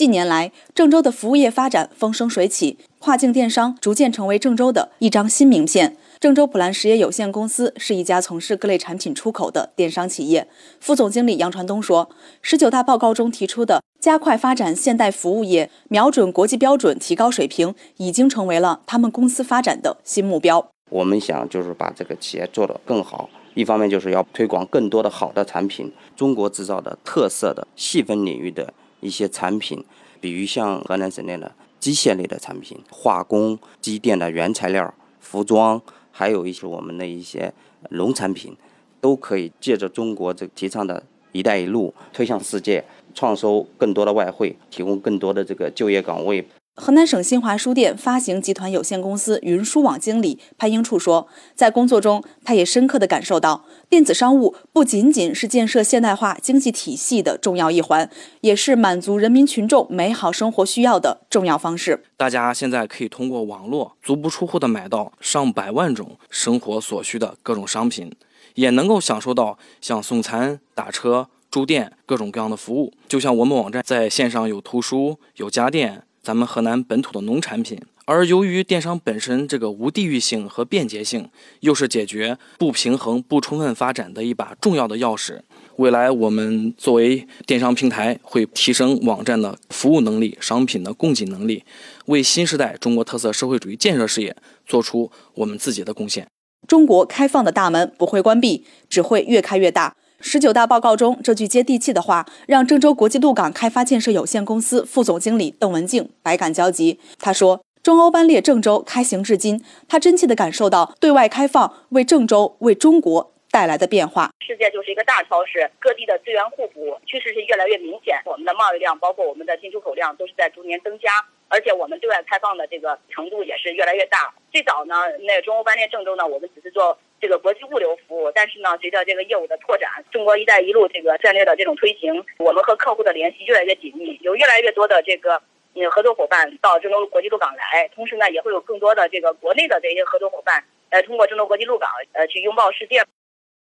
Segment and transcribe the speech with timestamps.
[0.00, 5.94] 近年来，郑州的服务业发展风生水起，跨境电商逐渐成为郑州的一张新名片。
[6.18, 10.48] 郑州普兰实业有限公司是一家从事各类产品出口的电商企业。
[10.80, 12.08] 副总经理杨传东说
[12.40, 20.66] ：“十九大报告中提出的加快发展现代服务业，瞄准国际标准，提高水平，已经成为了他们公司发展的新目标。
[20.88, 29.84] 我们想就是把这个企业做得更好，一方面就是要推广更多的好的产品，中国制造的特色的细分领域的一些产品，
[30.20, 35.80] 比如像河南省内的机械类的产品、化工、机电的原材料、服装。”
[36.12, 37.50] 还有一些我们的一些
[37.90, 38.54] 农产品，
[39.00, 41.02] 都可以借着中国这提倡的
[41.32, 42.84] 一带一路推向世界，
[43.14, 46.46] 创收更多的外汇，提供更多的这个就业岗位。
[46.80, 58.08] 河南省新华书店发行集团有限公司云书网经理潘英处说，在工作中，他也深刻地感受到，电子商务不仅仅是建设现代化经济体系的重要一环，
[58.40, 62.02] 也是满足人民群众美好生活需要的重要方式。
[62.16, 68.10] 大家现在可以通过网络足不出户地买到上百万种生活所需的各种商品，
[68.54, 72.94] 也能够享受到像送餐、打车、住店各种各样的服务。
[73.06, 76.04] 就像我们网站在线上有图书、有家电。
[76.22, 81.28] 咱们河南本土的农产品，而由于电商本身这个无地域性和便捷性，
[81.60, 85.40] 又是解决不平衡不充分发展的一把重要的钥匙。
[85.76, 91.64] 未来我们作为电商平台，会提升网站的服务能力、商品的供给能力，
[92.04, 96.26] 为新时代中国特色社会主义建设事业做出我们自己的贡献。
[96.68, 99.96] 中国开放的大门不会关闭，只会越开越大。
[100.22, 107.00] 十九大报告中这句接地气的话，让郑州国际陆港开发建设有限公司副总经理邓文静百感交集。
[107.18, 114.30] 他说：“中欧班列郑州开行至今，他真切地感受到对外开放为郑州、为中国带来的变化。
[114.40, 118.20] 世界就是一个大超市，各地的资源互补趋势是越来越明显。
[118.24, 121.10] 我们的贸易量，包括我们的进出口量，都是在逐年增加。”
[121.52, 124.32] 而且我们对外开放的这个程度也是越来越大。
[124.52, 124.94] 最早呢，
[125.26, 128.30] 那中欧班列郑州呢，我们只是做这个国际物流服务。
[128.30, 135.42] 但是呢，随着这个业务的拓展，中国“一带一路”这个战略的这种推行，我们和客户的联系越来越紧密，有越来越多的这个
[135.74, 137.88] 嗯合作伙伴到郑州国际陆港来。
[137.96, 143.02] 同时呢，也会有更多的这个国内的这些合作伙伴，呃，通过郑州国际陆港呃去拥抱世界。